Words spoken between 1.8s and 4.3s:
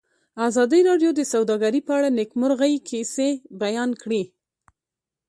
په اړه د نېکمرغۍ کیسې بیان کړې.